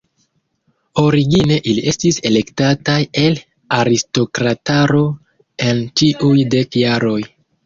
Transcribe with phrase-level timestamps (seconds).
[1.01, 3.37] Origine ili estis elektataj el
[3.77, 5.03] aristokrataro
[5.69, 7.21] en ĉiuj dek jaroj.